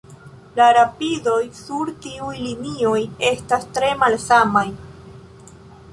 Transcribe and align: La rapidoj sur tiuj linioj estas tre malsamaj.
La 0.59 0.69
rapidoj 0.77 1.41
sur 1.59 1.91
tiuj 2.07 2.33
linioj 2.47 2.97
estas 3.33 3.69
tre 3.77 3.95
malsamaj. 4.03 4.65